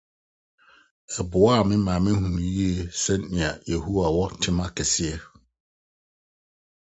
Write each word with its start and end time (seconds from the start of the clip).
Ɛboaa 1.19 1.59
me 1.67 1.73
yiye 1.75 1.83
ma 1.85 1.93
mihuu 2.03 2.89
sɛnea 3.01 3.51
Yehowa 3.69 4.07
wɔ 4.15 4.25
tema 4.41 4.65
kɛse. 4.75 5.11